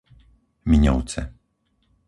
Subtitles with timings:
[0.69, 1.21] Miňovce